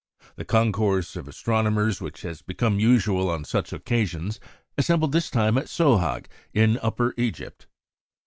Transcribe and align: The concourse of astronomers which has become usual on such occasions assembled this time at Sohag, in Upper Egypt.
The 0.35 0.45
concourse 0.45 1.15
of 1.15 1.27
astronomers 1.27 2.01
which 2.01 2.23
has 2.23 2.41
become 2.41 2.79
usual 2.79 3.29
on 3.29 3.43
such 3.45 3.71
occasions 3.71 4.39
assembled 4.75 5.11
this 5.11 5.29
time 5.29 5.59
at 5.59 5.69
Sohag, 5.69 6.25
in 6.55 6.79
Upper 6.81 7.13
Egypt. 7.17 7.67